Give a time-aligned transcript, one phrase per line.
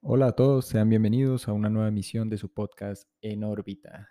[0.00, 4.10] Hola a todos, sean bienvenidos a una nueva emisión de su podcast En órbita.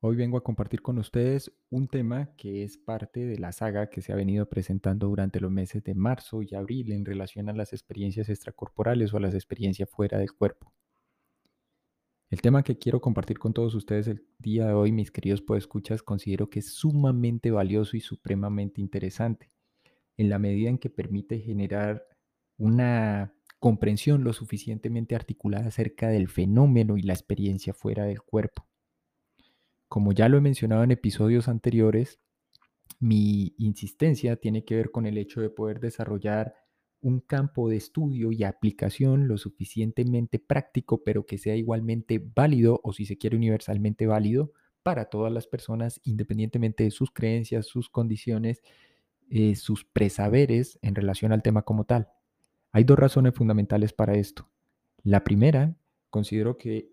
[0.00, 4.02] Hoy vengo a compartir con ustedes un tema que es parte de la saga que
[4.02, 7.72] se ha venido presentando durante los meses de marzo y abril en relación a las
[7.72, 10.74] experiencias extracorporales o a las experiencias fuera del cuerpo.
[12.30, 16.02] El tema que quiero compartir con todos ustedes el día de hoy, mis queridos podescuchas,
[16.02, 19.50] considero que es sumamente valioso y supremamente interesante,
[20.18, 22.06] en la medida en que permite generar
[22.58, 28.66] una comprensión lo suficientemente articulada acerca del fenómeno y la experiencia fuera del cuerpo.
[29.88, 32.20] Como ya lo he mencionado en episodios anteriores,
[33.00, 36.54] mi insistencia tiene que ver con el hecho de poder desarrollar
[37.00, 42.92] un campo de estudio y aplicación lo suficientemente práctico, pero que sea igualmente válido o
[42.92, 48.62] si se quiere universalmente válido para todas las personas, independientemente de sus creencias, sus condiciones,
[49.30, 52.08] eh, sus presaberes en relación al tema como tal.
[52.72, 54.50] Hay dos razones fundamentales para esto.
[55.02, 55.76] La primera,
[56.10, 56.92] considero que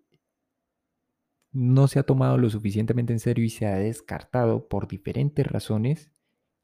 [1.51, 6.11] no se ha tomado lo suficientemente en serio y se ha descartado por diferentes razones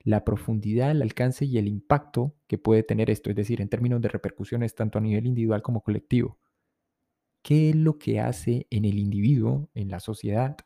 [0.03, 4.01] la profundidad, el alcance y el impacto que puede tener esto, es decir, en términos
[4.01, 6.39] de repercusiones tanto a nivel individual como colectivo.
[7.41, 10.57] ¿Qué es lo que hace en el individuo, en la sociedad,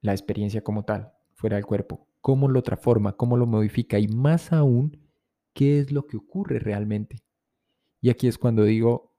[0.00, 2.06] la experiencia como tal, fuera del cuerpo?
[2.22, 3.16] ¿Cómo lo transforma?
[3.16, 3.98] ¿Cómo lo modifica?
[3.98, 5.10] Y más aún,
[5.52, 7.18] ¿qué es lo que ocurre realmente?
[8.00, 9.14] Y aquí es cuando digo,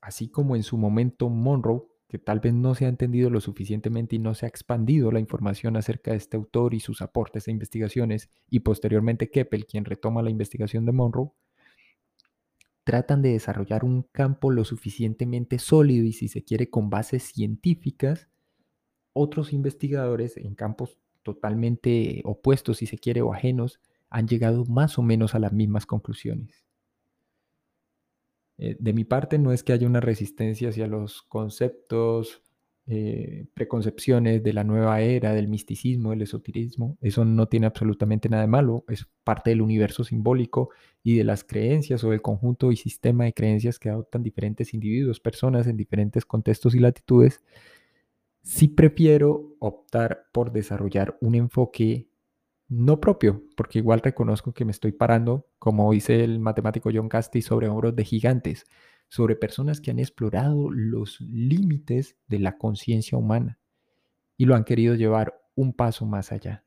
[0.00, 4.16] así como en su momento Monroe que tal vez no se ha entendido lo suficientemente
[4.16, 7.50] y no se ha expandido la información acerca de este autor y sus aportes e
[7.50, 11.30] investigaciones, y posteriormente Keppel, quien retoma la investigación de Monroe,
[12.84, 18.28] tratan de desarrollar un campo lo suficientemente sólido y si se quiere con bases científicas,
[19.14, 25.02] otros investigadores en campos totalmente opuestos, si se quiere, o ajenos, han llegado más o
[25.02, 26.64] menos a las mismas conclusiones.
[28.58, 32.42] Eh, de mi parte no es que haya una resistencia hacia los conceptos,
[32.86, 36.98] eh, preconcepciones de la nueva era, del misticismo, del esoterismo.
[37.00, 40.70] Eso no tiene absolutamente nada de malo, es parte del universo simbólico
[41.02, 45.20] y de las creencias o del conjunto y sistema de creencias que adoptan diferentes individuos,
[45.20, 47.40] personas en diferentes contextos y latitudes.
[48.42, 52.10] Sí prefiero optar por desarrollar un enfoque
[52.68, 57.42] no propio, porque igual reconozco que me estoy parando, como dice el matemático John Casti,
[57.42, 58.64] sobre hombros de gigantes,
[59.08, 63.60] sobre personas que han explorado los límites de la conciencia humana
[64.36, 66.64] y lo han querido llevar un paso más allá.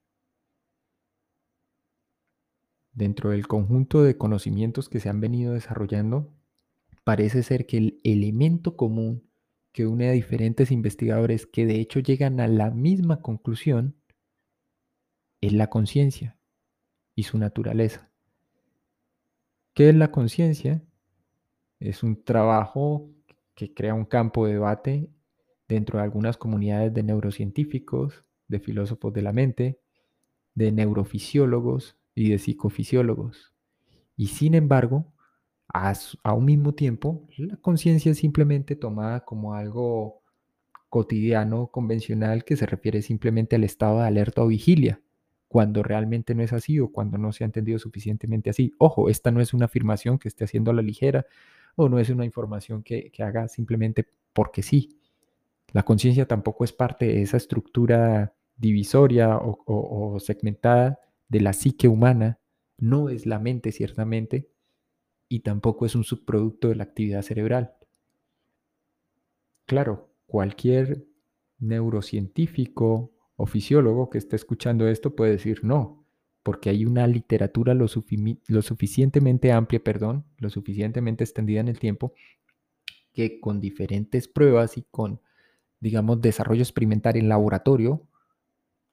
[2.93, 6.33] Dentro del conjunto de conocimientos que se han venido desarrollando,
[7.03, 9.24] parece ser que el elemento común
[9.75, 13.97] que une a diferentes investigadores que de hecho llegan a la misma conclusión
[15.41, 16.37] es la conciencia
[17.13, 18.09] y su naturaleza.
[19.73, 20.81] ¿Qué es la conciencia?
[21.81, 23.09] Es un trabajo
[23.53, 25.09] que crea un campo de debate
[25.67, 29.81] dentro de algunas comunidades de neurocientíficos, de filósofos de la mente,
[30.53, 33.53] de neurofisiólogos y de psicofisiólogos.
[34.15, 35.11] Y sin embargo,
[36.23, 40.21] a, un mismo tiempo, la conciencia es simplemente tomada como algo
[40.89, 45.01] cotidiano, convencional, que se refiere simplemente al estado de alerta o vigilia
[45.49, 48.73] cuando realmente no es así o cuando no se ha entendido suficientemente así.
[48.77, 51.25] Ojo, esta no es una afirmación que esté haciendo a la ligera
[51.75, 54.97] o no es una información que, haga simplemente porque sí.
[55.73, 61.89] La conciencia tampoco es parte de esa estructura divisoria o, o segmentada de la psique
[61.89, 62.39] humana,
[62.77, 64.47] no es la mente ciertamente
[65.27, 67.73] y tampoco es un subproducto de la actividad cerebral.
[69.65, 71.05] Claro, cualquier
[71.59, 76.05] neurocientífico o fisiólogo que esté escuchando esto puede decir no,
[76.43, 82.13] porque hay una literatura lo, suficientemente amplia, perdón, lo suficientemente extendida en el tiempo,
[83.13, 85.21] que con diferentes pruebas y con,
[85.79, 88.07] digamos, desarrollo experimental en laboratorio,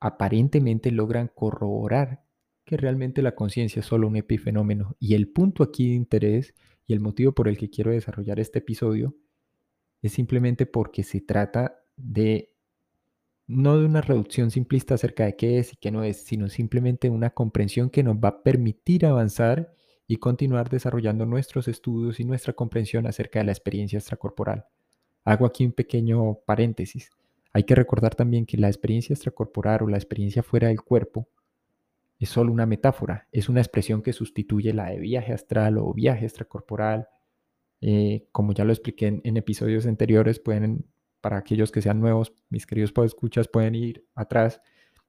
[0.00, 2.25] aparentemente logran corroborar
[2.72, 4.97] que realmente la conciencia es solo un epifenómeno.
[4.99, 6.55] Y el punto aquí de interés
[6.87, 9.14] y el motivo por el que quiero desarrollar este episodio
[10.00, 12.55] es simplemente porque se trata de
[13.47, 17.11] no de una reducción simplista acerca de qué es y qué no es, sino simplemente
[17.11, 19.75] una comprensión que nos va a permitir avanzar
[20.06, 24.64] y continuar desarrollando nuestros estudios y nuestra comprensión acerca de la experiencia extracorporal.
[25.26, 27.11] Hago aquí un pequeño paréntesis.
[27.52, 31.29] Hay que recordar también que la experiencia extracorporal o la experiencia fuera del cuerpo
[32.23, 36.25] es solo una metáfora, es una expresión que sustituye la de viaje astral o viaje
[36.25, 37.09] extracorporal.
[37.81, 40.87] Eh, como ya lo expliqué en, episodios anteriores, pueden
[41.21, 44.61] para aquellos que sean nuevos, mis queridos escuchas pueden ir atrás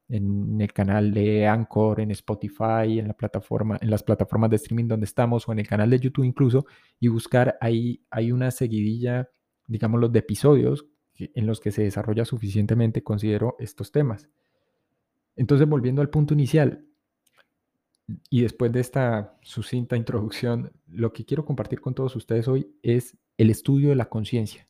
[0.09, 4.87] en el canal de Anchor, en Spotify, en, la plataforma, en las plataformas de streaming
[4.87, 6.65] donde estamos o en el canal de YouTube incluso
[6.99, 9.29] y buscar ahí hay una seguidilla,
[9.67, 14.29] digámoslo, de episodios en los que se desarrolla suficientemente, considero, estos temas.
[15.35, 16.87] Entonces, volviendo al punto inicial,
[18.29, 23.17] y después de esta sucinta introducción, lo que quiero compartir con todos ustedes hoy es
[23.37, 24.67] el estudio de la conciencia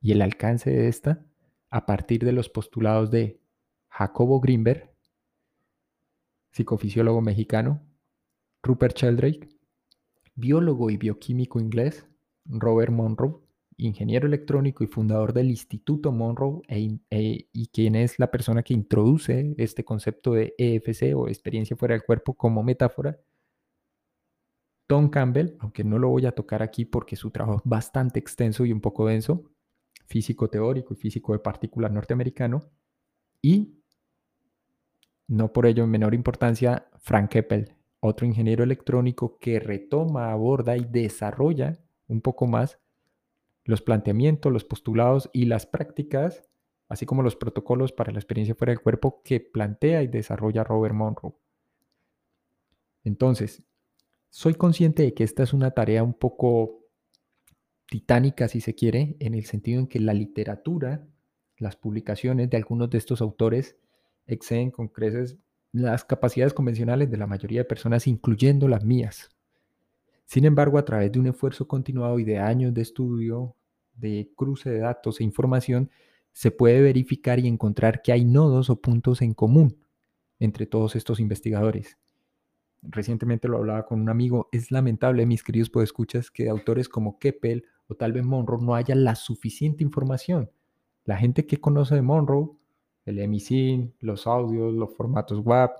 [0.00, 1.26] y el alcance de esta
[1.70, 3.40] a partir de los postulados de
[3.88, 4.92] Jacobo Greenberg,
[6.52, 7.82] psicofisiólogo mexicano,
[8.62, 9.48] Rupert Sheldrake,
[10.34, 12.06] biólogo y bioquímico inglés,
[12.44, 13.45] Robert Monroe,
[13.76, 18.74] ingeniero electrónico y fundador del Instituto Monroe e e, y quien es la persona que
[18.74, 23.18] introduce este concepto de EFC o experiencia fuera del cuerpo como metáfora.
[24.86, 28.64] Tom Campbell, aunque no lo voy a tocar aquí porque su trabajo es bastante extenso
[28.64, 29.50] y un poco denso,
[30.06, 32.70] físico teórico y físico de partículas norteamericano,
[33.42, 33.82] y
[35.28, 40.84] no por ello en menor importancia, Frank Keppel, otro ingeniero electrónico que retoma, aborda y
[40.84, 42.78] desarrolla un poco más
[43.66, 46.42] los planteamientos, los postulados y las prácticas,
[46.88, 50.94] así como los protocolos para la experiencia fuera del cuerpo que plantea y desarrolla Robert
[50.94, 51.34] Monroe.
[53.04, 53.64] Entonces,
[54.30, 56.86] soy consciente de que esta es una tarea un poco
[57.88, 61.06] titánica, si se quiere, en el sentido en que la literatura,
[61.58, 63.76] las publicaciones de algunos de estos autores
[64.26, 65.38] exceden con creces
[65.72, 69.30] las capacidades convencionales de la mayoría de personas, incluyendo las mías.
[70.24, 73.55] Sin embargo, a través de un esfuerzo continuado y de años de estudio,
[73.96, 75.90] de cruce de datos e información,
[76.32, 79.78] se puede verificar y encontrar que hay nodos o puntos en común
[80.38, 81.98] entre todos estos investigadores.
[82.82, 87.64] Recientemente lo hablaba con un amigo, es lamentable, mis queridos podescuchas, que autores como Keppel
[87.88, 90.50] o tal vez Monroe no haya la suficiente información.
[91.04, 92.50] La gente que conoce de Monroe,
[93.06, 95.78] el EMISIN, los audios, los formatos WAP,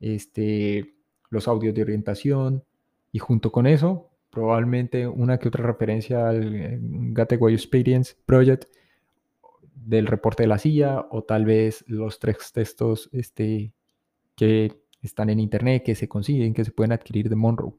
[0.00, 0.94] este,
[1.30, 2.64] los audios de orientación,
[3.10, 8.64] y junto con eso, probablemente una que otra referencia al eh, Gateway Experience Project
[9.74, 13.74] del reporte de la CIA o tal vez los tres textos este,
[14.34, 17.74] que están en internet, que se consiguen, que se pueden adquirir de Monroe.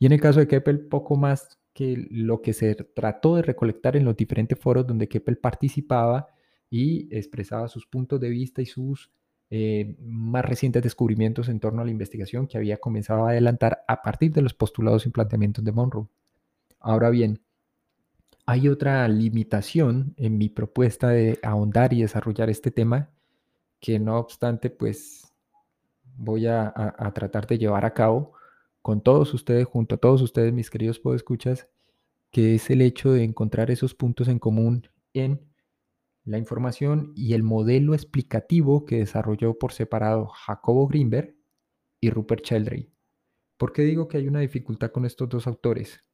[0.00, 3.96] Y en el caso de Keppel, poco más que lo que se trató de recolectar
[3.96, 6.26] en los diferentes foros donde Keppel participaba
[6.68, 9.12] y expresaba sus puntos de vista y sus
[9.50, 14.02] eh, más recientes descubrimientos en torno a la investigación que había comenzado a adelantar a
[14.02, 16.06] partir de los postulados y planteamientos de Monroe.
[16.80, 17.40] Ahora bien,
[18.44, 23.10] hay otra limitación en mi propuesta de ahondar y desarrollar este tema
[23.80, 25.32] que no obstante pues
[26.16, 28.32] voy a, a tratar de llevar a cabo
[28.82, 31.68] con todos ustedes, junto a todos ustedes, mis queridos podescuchas,
[32.30, 35.47] que es el hecho de encontrar esos puntos en común en
[36.28, 41.34] la información y el modelo explicativo que desarrolló por separado Jacobo Greenberg
[42.00, 42.92] y Rupert Sheldrake.
[43.56, 46.04] ¿Por qué digo que hay una dificultad con estos dos autores?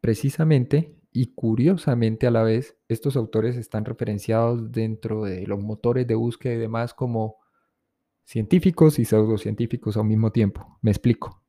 [0.00, 6.14] Precisamente y curiosamente a la vez, estos autores están referenciados dentro de los motores de
[6.14, 7.36] búsqueda y demás como
[8.24, 10.78] científicos y pseudocientíficos al mismo tiempo.
[10.80, 11.41] Me explico.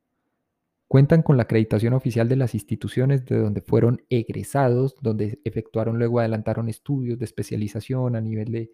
[0.94, 6.20] Cuentan con la acreditación oficial de las instituciones de donde fueron egresados, donde efectuaron luego
[6.20, 8.70] adelantaron estudios de especialización a nivel de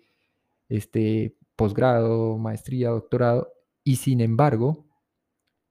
[0.69, 3.51] este, posgrado, maestría, doctorado,
[3.85, 4.85] y sin embargo,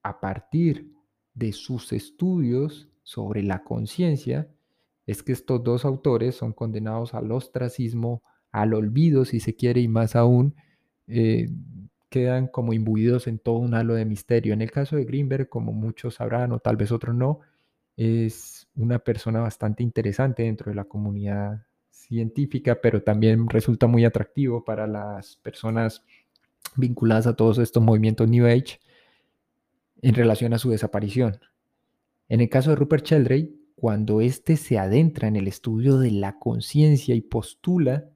[0.02, 0.92] a partir
[1.36, 4.50] de sus estudios sobre la conciencia,
[5.06, 9.88] es que estos dos autores son condenados al ostracismo, al olvido, si se quiere, y
[9.88, 10.56] más aún,
[11.06, 11.48] eh,
[12.10, 14.54] quedan como imbuidos en todo un halo de misterio.
[14.54, 17.40] En el caso de Greenberg, como muchos sabrán o tal vez otros no,
[17.96, 24.64] es una persona bastante interesante dentro de la comunidad científica, pero también resulta muy atractivo
[24.64, 26.04] para las personas
[26.76, 28.80] vinculadas a todos estos movimientos New Age
[30.02, 31.40] en relación a su desaparición.
[32.30, 36.38] En el caso de Rupert Sheldrake, cuando éste se adentra en el estudio de la
[36.38, 38.10] conciencia y postula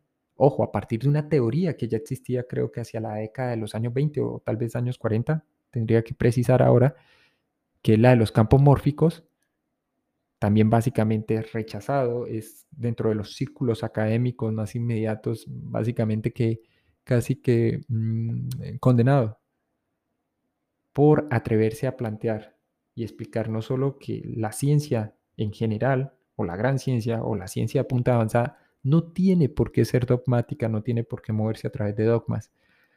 [0.46, 3.56] Ojo, a partir de una teoría que ya existía creo que hacia la década de
[3.56, 6.96] los años 20 o tal vez años 40, tendría que precisar ahora,
[7.82, 9.24] que es la de los campos mórficos,
[10.40, 16.60] también básicamente rechazado, es dentro de los círculos académicos más inmediatos, básicamente que
[17.06, 19.40] casi que mm, condenado
[20.92, 22.58] por atreverse a plantear
[22.96, 27.48] y explicar no solo que la ciencia en general, o la gran ciencia, o la
[27.48, 31.68] ciencia de punta avanzada, no tiene por qué ser dogmática, no tiene por qué moverse
[31.68, 32.52] a través de dogmas.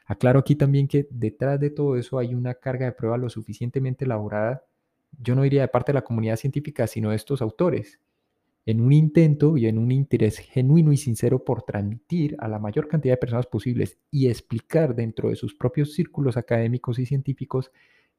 [0.04, 4.04] Aclaro aquí también que detrás de todo eso hay una carga de prueba lo suficientemente
[4.04, 4.64] elaborada,
[5.18, 8.00] yo no diría de parte de la comunidad científica, sino de estos autores,
[8.66, 12.88] en un intento y en un interés genuino y sincero por transmitir a la mayor
[12.88, 17.70] cantidad de personas posibles y explicar dentro de sus propios círculos académicos y científicos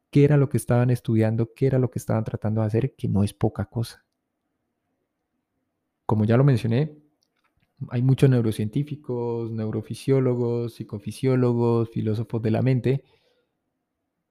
[0.09, 3.09] qué era lo que estaban estudiando, qué era lo que estaban tratando de hacer, que
[3.09, 4.05] no es poca cosa.
[6.05, 6.97] Como ya lo mencioné,
[7.89, 13.03] hay muchos neurocientíficos, neurofisiólogos, psicofisiólogos, filósofos de la mente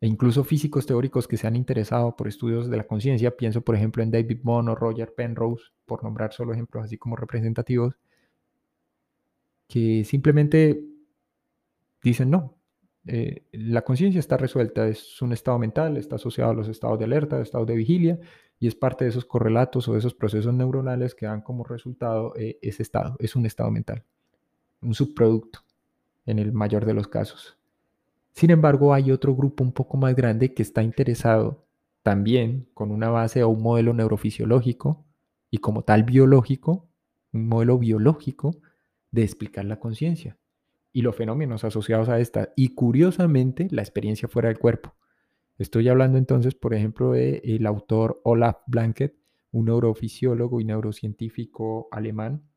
[0.00, 3.36] e incluso físicos teóricos que se han interesado por estudios de la conciencia.
[3.36, 7.16] Pienso, por ejemplo, en David Bohm o Roger Penrose, por nombrar solo ejemplos así como
[7.16, 7.96] representativos,
[9.68, 10.82] que simplemente
[12.02, 12.55] dicen no.
[13.06, 17.04] Eh, la conciencia está resuelta, es un estado mental, está asociado a los estados de
[17.04, 18.18] alerta, estados de vigilia,
[18.58, 22.34] y es parte de esos correlatos o de esos procesos neuronales que dan como resultado
[22.36, 24.02] eh, ese estado, es un estado mental,
[24.80, 25.60] un subproducto
[26.25, 27.56] en el mayor de los casos.
[28.32, 31.64] Sin embargo, hay otro grupo un poco más grande que está interesado
[32.02, 35.04] también con una base o un modelo neurofisiológico
[35.50, 36.88] y como tal biológico,
[37.32, 38.56] un modelo biológico
[39.10, 40.36] de explicar la conciencia
[40.96, 44.94] y los fenómenos asociados a esta y curiosamente la experiencia fuera del cuerpo.
[45.58, 49.14] Estoy hablando entonces, por ejemplo, del autor Olaf Blanket,
[49.50, 52.48] un neurofisiólogo y neurocientífico alemán,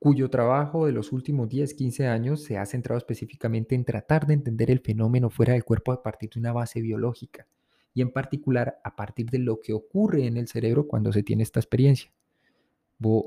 [0.00, 4.34] cuyo trabajo de los últimos 10, 15 años se ha centrado específicamente en tratar de
[4.34, 7.46] entender el fenómeno fuera del cuerpo a partir de una base biológica
[7.94, 11.44] y en particular a partir de lo que ocurre en el cerebro cuando se tiene
[11.44, 12.12] esta experiencia.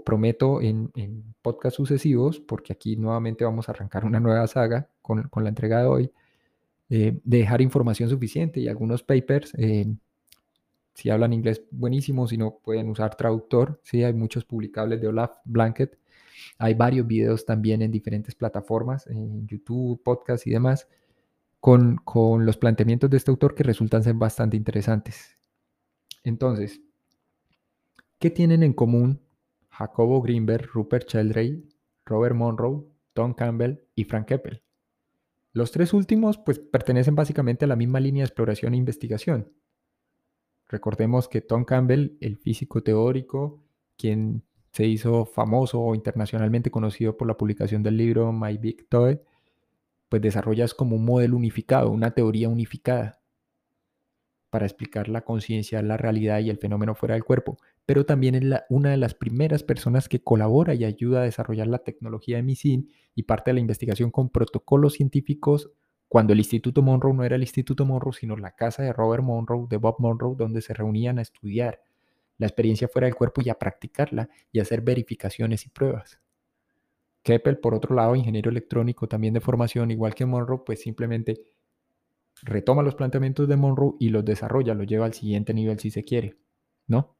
[0.03, 5.23] Prometo en, en podcasts sucesivos, porque aquí nuevamente vamos a arrancar una nueva saga con,
[5.29, 6.11] con la entrega de hoy,
[6.89, 9.85] eh, dejar información suficiente y algunos papers, eh,
[10.93, 15.37] si hablan inglés, buenísimo, si no pueden usar traductor, sí, hay muchos publicables de Olaf
[15.43, 15.97] Blanket,
[16.57, 20.87] hay varios videos también en diferentes plataformas, en YouTube, podcast y demás,
[21.59, 25.37] con, con los planteamientos de este autor que resultan ser bastante interesantes.
[26.23, 26.81] Entonces,
[28.19, 29.19] ¿qué tienen en común
[29.77, 31.63] Jacobo Greenberg, Rupert Sheldrake,
[32.05, 34.63] Robert Monroe, Tom Campbell y Frank Keppel?
[35.51, 39.51] Los tres últimos pues pertenecen básicamente a la misma línea de exploración e investigación.
[40.67, 43.63] Recordemos que Tom Campbell, el físico teórico,
[43.97, 49.19] quien se hizo famoso o internacionalmente conocido por la publicación del libro My Big Toy,
[50.09, 53.19] pues desarrolla como un modelo unificado, una teoría unificada
[54.49, 58.43] para explicar la conciencia, la realidad y el fenómeno fuera del cuerpo, pero también es
[58.69, 62.89] una de las primeras personas que colabora y ayuda a desarrollar la tecnología de MISIN
[63.13, 65.71] y parte de la investigación con protocolos científicos
[66.07, 69.67] cuando el Instituto Monroe no era el Instituto Monroe, sino la casa de Robert Monroe,
[69.69, 71.81] de Bob Monroe, donde se reunían a estudiar
[72.37, 76.19] la experiencia fuera del cuerpo y a practicarla y hacer verificaciones y pruebas.
[77.23, 81.41] Keppel, por otro lado, ingeniero electrónico también de formación, igual que Monroe, pues simplemente
[82.43, 86.03] retoma los planteamientos de Monroe y los desarrolla, los lleva al siguiente nivel si se
[86.03, 86.37] quiere,
[86.87, 87.14] ¿no?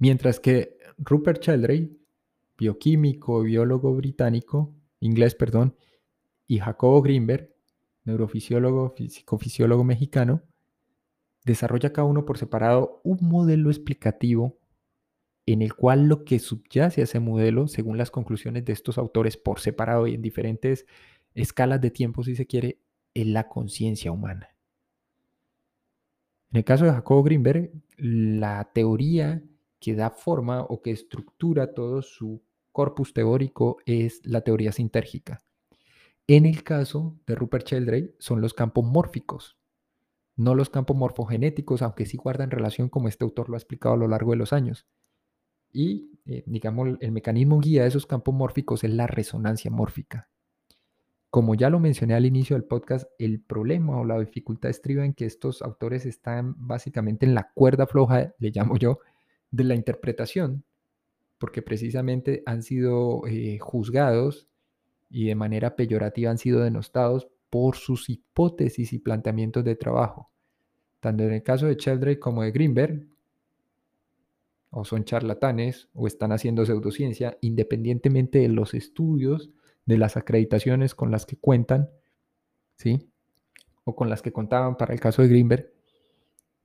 [0.00, 1.90] Mientras que Rupert Sheldrake,
[2.56, 5.76] bioquímico, biólogo británico, inglés, perdón,
[6.46, 7.54] y Jacobo Greenberg,
[8.04, 10.42] neurofisiólogo, psicofisiólogo mexicano,
[11.44, 14.58] desarrolla cada uno por separado un modelo explicativo
[15.44, 19.36] en el cual lo que subyace a ese modelo, según las conclusiones de estos autores
[19.36, 20.86] por separado y en diferentes
[21.34, 22.78] escalas de tiempo, si se quiere,
[23.12, 24.48] es la conciencia humana.
[26.52, 29.42] En el caso de Jacobo Greenberg, la teoría
[29.80, 35.42] que da forma o que estructura todo su corpus teórico es la teoría sintérgica.
[36.26, 39.58] En el caso de Rupert Sheldrake son los campos mórficos,
[40.36, 43.98] no los campos morfogenéticos, aunque sí guardan relación como este autor lo ha explicado a
[43.98, 44.86] lo largo de los años.
[45.72, 50.30] Y, eh, digamos, el mecanismo guía de esos campos mórficos es la resonancia mórfica.
[51.30, 55.14] Como ya lo mencioné al inicio del podcast, el problema o la dificultad estriba en
[55.14, 58.98] que estos autores están básicamente en la cuerda floja, le llamo yo,
[59.50, 60.64] de la interpretación,
[61.38, 64.48] porque precisamente han sido eh, juzgados
[65.08, 70.30] y de manera peyorativa han sido denostados por sus hipótesis y planteamientos de trabajo.
[71.00, 73.06] Tanto en el caso de Sheldrake como de Greenberg,
[74.70, 79.50] o son charlatanes o están haciendo pseudociencia, independientemente de los estudios,
[79.84, 81.90] de las acreditaciones con las que cuentan,
[82.76, 83.10] ¿sí?
[83.84, 85.72] O con las que contaban para el caso de Greenberg.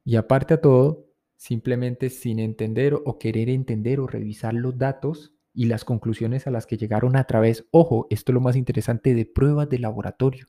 [0.04, 1.05] Y aparte a todo,
[1.36, 6.66] simplemente sin entender o querer entender o revisar los datos y las conclusiones a las
[6.66, 10.48] que llegaron a través, ojo, esto es lo más interesante, de pruebas de laboratorio.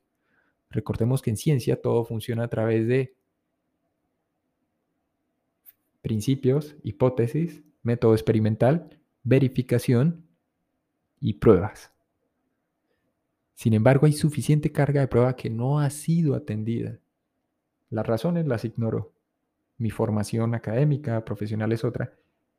[0.71, 3.15] Recordemos que en ciencia todo funciona a través de
[6.03, 10.25] principios, hipótesis, método experimental, verificación
[11.21, 11.93] y pruebas.
[13.55, 16.99] Sin embargo, hay suficiente carga de prueba que no ha sido atendida.
[17.91, 19.16] Las razones las ignoro
[19.79, 22.15] mi formación académica, profesional es otra,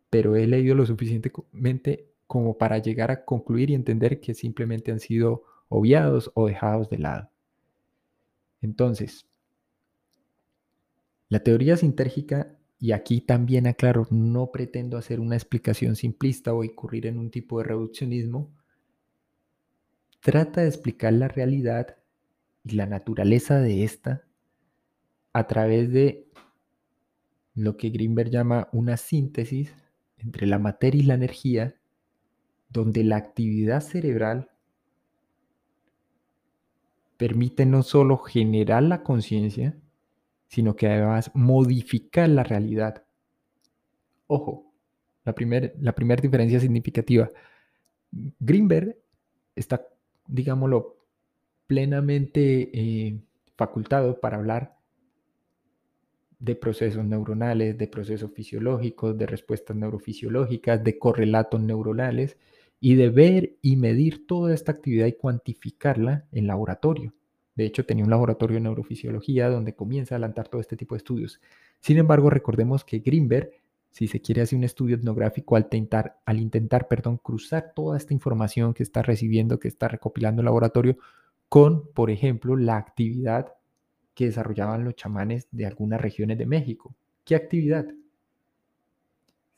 [0.10, 5.00] pero he leído lo suficientemente como para llegar a concluir y entender que simplemente han
[5.00, 7.30] sido obviados o dejados de lado.
[8.62, 9.28] Entonces,
[11.30, 17.08] la teoría sintérgica, y aquí también aclaro, no pretendo hacer una explicación simplista o incurrir
[17.08, 18.54] en un tipo de reduccionismo,
[20.22, 21.98] trata de explicar la realidad
[22.64, 24.24] y la naturaleza de esta
[25.34, 26.27] a través de
[27.58, 29.74] lo que Greenberg llama una síntesis
[30.20, 31.76] entre la materia y la energía
[32.70, 34.52] donde la actividad cerebral
[37.18, 39.76] permite no solo generar la conciencia,
[40.48, 43.04] sino que además modificar la realidad.
[44.28, 44.72] Ojo,
[45.24, 47.32] la primera la diferencia significativa.
[48.40, 48.98] Greenberg
[49.56, 49.88] está,
[50.28, 50.96] digámoslo,
[51.66, 53.20] plenamente eh,
[53.56, 54.77] facultado para hablar
[56.40, 62.38] de procesos neuronales, de procesos fisiológicos, de respuestas neurofisiológicas, de correlatos neuronales,
[62.80, 67.14] y de ver y medir toda esta actividad y cuantificarla en laboratorio.
[67.56, 70.98] De hecho, tenía un laboratorio de neurofisiología donde comienza a adelantar todo este tipo de
[70.98, 71.42] estudios.
[71.80, 73.52] Sin embargo, recordemos que Greenberg,
[73.90, 78.14] si se quiere hacer un estudio etnográfico al intentar, al intentar perdón, cruzar toda esta
[78.14, 80.98] información que está recibiendo, que está recopilando el laboratorio,
[81.50, 83.54] con, por ejemplo, la actividad
[84.18, 86.96] que desarrollaban los chamanes de algunas regiones de México.
[87.24, 87.86] ¿Qué actividad?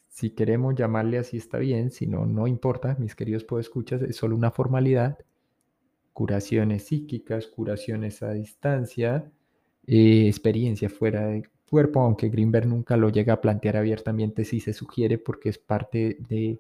[0.10, 4.36] Si queremos llamarle así está bien, si no, no importa, mis queridos escuchar, es solo
[4.36, 5.18] una formalidad.
[6.12, 9.32] Curaciones psíquicas, curaciones a distancia,
[9.88, 14.74] eh, experiencia fuera de cuerpo, aunque Greenberg nunca lo llega a plantear abiertamente, sí se
[14.74, 16.60] sugiere porque es parte de,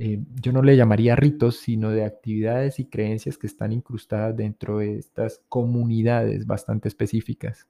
[0.00, 4.78] eh, yo no le llamaría ritos, sino de actividades y creencias que están incrustadas dentro
[4.78, 7.66] de estas comunidades bastante específicas.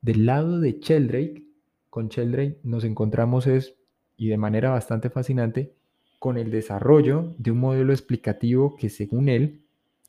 [0.00, 1.44] Del lado de Sheldrake,
[1.90, 3.76] con Sheldrake nos encontramos es
[4.16, 5.74] y de manera bastante fascinante
[6.18, 9.60] con el desarrollo de un modelo explicativo que según él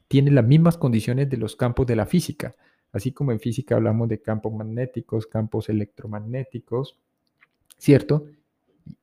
[0.08, 2.56] tiene las mismas condiciones de los campos de la física.
[2.94, 6.98] Así como en física hablamos de campos magnéticos, campos electromagnéticos,
[7.78, 8.28] ¿cierto?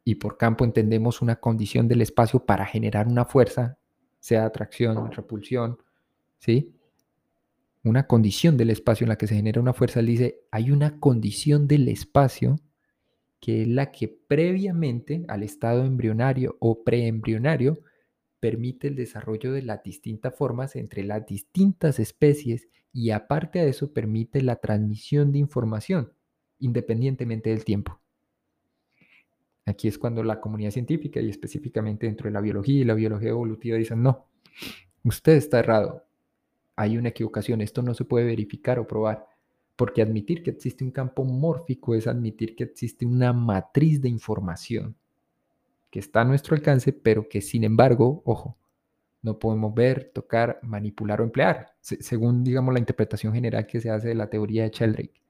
[0.05, 3.79] Y por campo entendemos una condición del espacio para generar una fuerza,
[4.21, 5.79] sea atracción, repulsión,
[6.39, 6.75] ¿sí?
[7.85, 10.99] Una condición del espacio en la que se genera una fuerza, él dice, hay una
[10.99, 12.57] condición del espacio
[13.41, 17.79] que es la que previamente al estado embrionario o preembrionario
[18.41, 23.93] permite el desarrollo de las distintas formas entre las distintas especies y aparte de eso
[23.93, 26.13] permite la transmisión de información
[26.59, 28.01] independientemente del tiempo.
[29.69, 33.29] Aquí es cuando la comunidad científica y específicamente dentro de la biología y la biología
[33.29, 34.27] evolutiva dicen, no,
[35.05, 36.07] usted está errado,
[36.75, 39.27] hay una equivocación, esto no se puede verificar o probar
[39.77, 44.97] porque admitir que existe un campo mórfico es admitir que existe una matriz de información
[45.91, 48.57] que está a nuestro alcance, pero que sin embargo, ojo,
[49.23, 54.09] no podemos ver, tocar, manipular o emplear, según, digamos, la interpretación general que se hace
[54.09, 55.21] de la teoría de Sheldrake.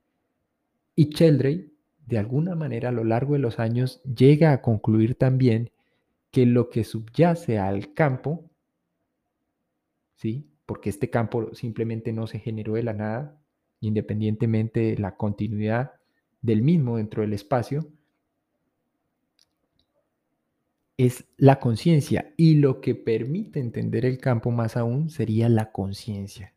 [0.94, 1.70] Y Sheldrake,
[2.08, 5.70] de alguna manera, a lo largo de los años, llega a concluir también
[6.30, 8.48] que lo que subyace al campo,
[10.16, 10.48] ¿sí?
[10.64, 13.38] porque este campo simplemente no se generó de la nada,
[13.80, 15.92] independientemente de la continuidad
[16.40, 17.86] del mismo dentro del espacio,
[20.96, 26.54] es la conciencia y lo que permite entender el campo más aún sería la conciencia.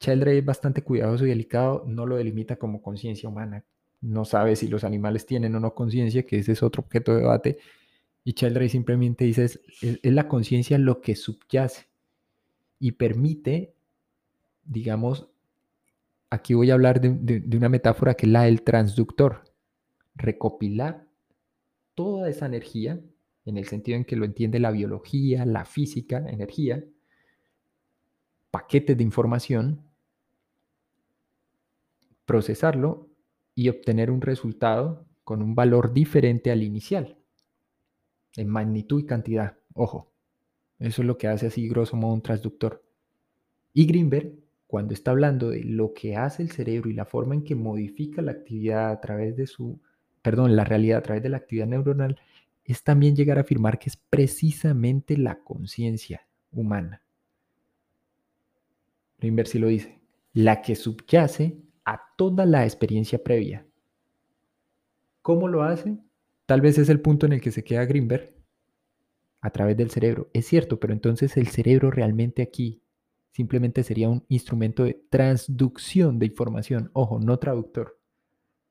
[0.00, 3.64] Sheldrake es bastante cuidadoso y delicado, no lo delimita como conciencia humana,
[4.02, 7.20] no sabe si los animales tienen o no conciencia, que ese es otro objeto de
[7.20, 7.58] debate,
[8.24, 11.86] y Sheldrake simplemente dice es, es la conciencia lo que subyace
[12.82, 13.74] y permite,
[14.64, 15.28] digamos,
[16.30, 19.44] aquí voy a hablar de, una metáfora que es la del transductor.
[20.16, 21.06] Recopilar
[21.94, 23.00] toda esa energía,
[23.44, 26.82] en el sentido en que lo entiende la biología, la física, energía,
[28.50, 29.82] paquetes de información,
[32.24, 33.11] procesarlo
[33.54, 37.18] y obtener un resultado con un valor diferente al inicial,
[38.36, 39.58] en magnitud y cantidad.
[39.74, 40.12] Ojo,
[40.78, 42.84] eso es lo que hace así grosso modo un transductor.
[43.72, 47.44] Y Greenberg cuando está hablando de lo que hace el cerebro y la forma en
[47.44, 49.78] que modifica la actividad a través de su,
[50.22, 52.18] perdón, la realidad a través de la actividad neuronal,
[52.64, 57.02] es también llegar a afirmar que es precisamente la conciencia humana.
[59.20, 59.28] Lo
[59.60, 60.00] lo dice,
[60.32, 63.66] la que subyace a toda la experiencia previa.
[65.22, 65.98] ¿Cómo lo hace?
[66.46, 68.34] Tal vez es el punto en el que se queda Greenberg
[69.40, 70.28] a través del cerebro.
[70.32, 72.82] Es cierto, pero entonces el cerebro realmente aquí
[73.30, 76.90] simplemente sería un instrumento de transducción de información.
[76.92, 77.98] Ojo, no traductor.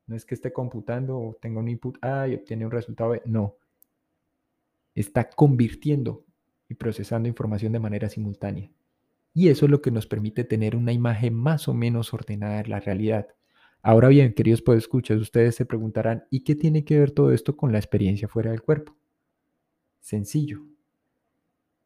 [0.06, 3.22] No es que esté computando o tenga un input A y obtiene un resultado B.
[3.24, 3.56] No.
[4.94, 6.24] Está convirtiendo
[6.68, 8.70] y procesando información de manera simultánea.
[9.34, 12.68] Y eso es lo que nos permite tener una imagen más o menos ordenada de
[12.68, 13.28] la realidad.
[13.82, 17.72] Ahora bien, queridos escuchar, ustedes se preguntarán, ¿y qué tiene que ver todo esto con
[17.72, 18.96] la experiencia fuera del cuerpo?
[20.00, 20.62] Sencillo.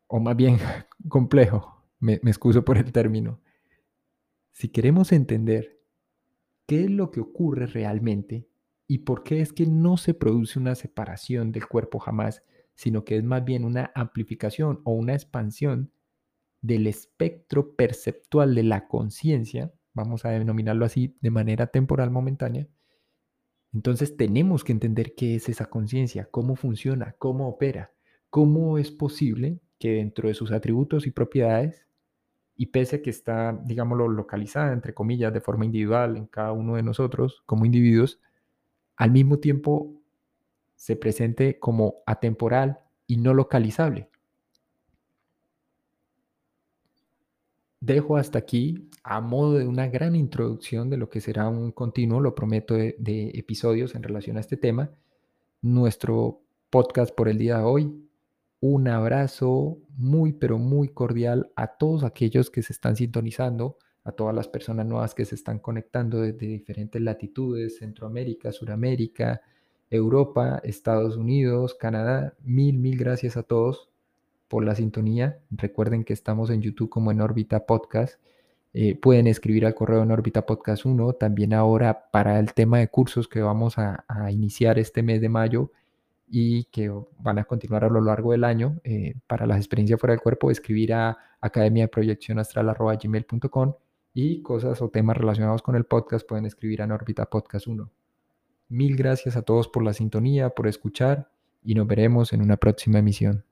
[0.06, 0.58] O más bien
[1.08, 1.84] complejo.
[1.98, 3.40] Me, me excuso por el término.
[4.52, 5.80] Si queremos entender
[6.66, 8.48] qué es lo que ocurre realmente
[8.86, 12.42] y por qué es que no se produce una separación del cuerpo jamás,
[12.74, 15.90] sino que es más bien una amplificación o una expansión
[16.66, 22.66] del espectro perceptual de la conciencia, vamos a denominarlo así de manera temporal momentánea,
[23.72, 27.92] entonces tenemos que entender qué es esa conciencia, cómo funciona, cómo opera,
[28.30, 31.86] cómo es posible que dentro de sus atributos y propiedades,
[32.56, 36.76] y pese a que está, digámoslo, localizada, entre comillas, de forma individual en cada uno
[36.76, 38.20] de nosotros como individuos,
[38.96, 40.00] al mismo tiempo
[40.74, 44.08] se presente como atemporal y no localizable.
[47.86, 52.18] Dejo hasta aquí, a modo de una gran introducción de lo que será un continuo,
[52.20, 54.90] lo prometo, de, episodios en relación a este tema,
[55.62, 58.08] nuestro podcast por el día de hoy.
[58.58, 64.34] Un abrazo muy, pero muy cordial a todos aquellos que se están sintonizando, a todas
[64.34, 69.42] las personas nuevas que se están conectando desde diferentes latitudes, Centroamérica, Suramérica,
[69.90, 72.34] Europa, Estados Unidos, Canadá.
[72.42, 73.90] Mil, mil gracias a todos
[74.48, 75.38] por la sintonía.
[75.50, 78.20] Recuerden que estamos en YouTube como en órbita podcast.
[78.72, 81.14] Eh, pueden escribir al correo en órbita podcast 1.
[81.14, 85.72] También ahora para el tema de cursos que vamos a, iniciar este mes de mayo
[86.28, 88.78] y que van a continuar a lo largo del año.
[88.84, 93.74] Eh, para las experiencias fuera del cuerpo, escribir a academia de proyección astral.gmail.com
[94.12, 97.90] y cosas o temas relacionados con el podcast pueden escribir a órbita podcast 1.
[98.68, 101.30] Mil gracias a todos por la sintonía, por escuchar
[101.62, 103.45] y nos veremos en una próxima emisión.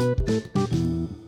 [0.00, 1.19] Música